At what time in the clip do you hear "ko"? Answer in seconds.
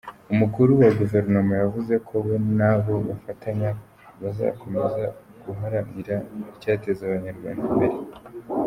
2.07-2.13